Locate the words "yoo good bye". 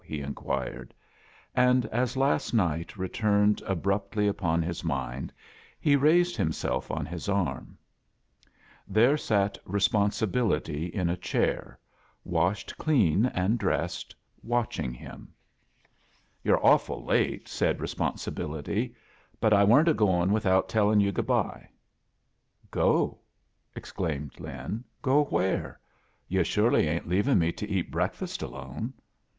20.99-21.69